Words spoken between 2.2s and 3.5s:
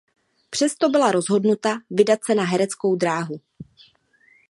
se na hereckou dráhu.